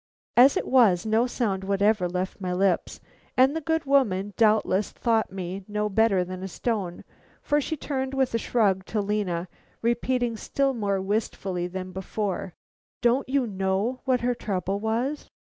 As 0.35 0.57
it 0.57 0.65
was, 0.65 1.05
no 1.05 1.27
sound 1.27 1.63
whatever 1.63 2.09
left 2.09 2.41
my 2.41 2.51
lips, 2.53 2.99
and 3.37 3.55
the 3.55 3.61
good 3.61 3.85
woman 3.85 4.33
doubtless 4.35 4.89
thought 4.89 5.31
me 5.31 5.63
no 5.67 5.89
better 5.89 6.23
than 6.23 6.41
a 6.41 6.47
stone, 6.47 7.03
for 7.43 7.61
she 7.61 7.77
turned 7.77 8.15
with 8.15 8.33
a 8.33 8.39
shrug 8.39 8.83
to 8.85 8.99
Lena, 8.99 9.47
repeating 9.83 10.35
still 10.37 10.73
more 10.73 10.99
wistfully 10.99 11.67
than 11.67 11.91
before: 11.91 12.55
"Don't 13.03 13.29
you 13.29 13.45
know 13.45 13.99
what 14.05 14.21
her 14.21 14.33
trouble 14.33 14.79
was?" 14.79 15.29